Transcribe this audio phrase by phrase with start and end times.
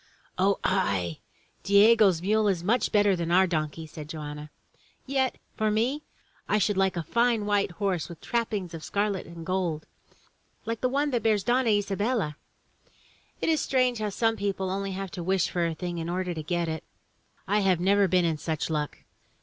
[0.39, 1.19] "O aye!
[1.61, 4.49] Diego's mule is better than our donkey," said Joanna.
[5.05, 6.01] "Yet, for me,
[6.49, 9.85] I should Uke a fine white horse with trappings of scarlet and gold,
[10.65, 12.35] like the one that bears Donna Isa bella.
[13.41, 16.33] It is strange how some people have only to wish for a thing in order
[16.33, 16.83] to get it.
[17.47, 19.03] I have never been in such luck.